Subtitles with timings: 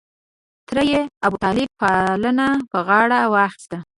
[0.67, 3.77] تره یې ابوطالب پالنه په غاړه واخسته.